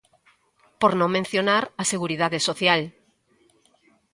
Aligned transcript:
Por 0.81 0.91
non 0.99 1.13
mencionar 1.17 1.63
a 1.81 1.83
Seguridade 1.93 2.39
Social. 2.47 2.81